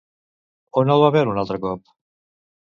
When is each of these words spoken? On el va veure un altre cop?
On 0.81 0.93
el 0.93 1.03
va 1.03 1.11
veure 1.17 1.35
un 1.35 1.43
altre 1.43 1.59
cop? 1.67 1.93